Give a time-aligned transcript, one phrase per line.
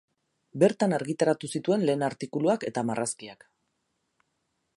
[0.63, 3.51] Bertan argitaratu zituen lehen artikuluak eta marrazkiak.